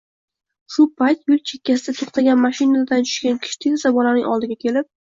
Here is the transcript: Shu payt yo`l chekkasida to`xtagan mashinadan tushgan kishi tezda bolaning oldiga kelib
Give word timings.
Shu 0.75 0.85
payt 1.01 1.21
yo`l 1.33 1.37
chekkasida 1.51 1.95
to`xtagan 2.01 2.43
mashinadan 2.49 3.09
tushgan 3.13 3.41
kishi 3.47 3.65
tezda 3.71 3.97
bolaning 4.03 4.29
oldiga 4.35 4.63
kelib 4.67 4.95